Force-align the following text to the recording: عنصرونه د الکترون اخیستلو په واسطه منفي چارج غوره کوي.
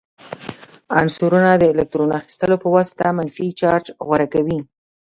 عنصرونه 0.99 1.51
د 1.57 1.63
الکترون 1.73 2.09
اخیستلو 2.19 2.55
په 2.63 2.67
واسطه 2.75 3.05
منفي 3.17 3.47
چارج 3.59 3.85
غوره 4.05 4.27
کوي. 4.33 4.59